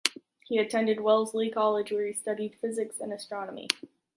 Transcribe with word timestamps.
He 0.47 0.57
attended 0.57 0.99
Wellesley 1.01 1.51
College, 1.51 1.91
where 1.91 2.07
he 2.07 2.13
studied 2.13 2.55
physics 2.59 2.99
and 2.99 3.13
astronomy. 3.13 3.67